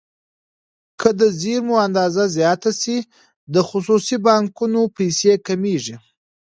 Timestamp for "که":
0.99-1.09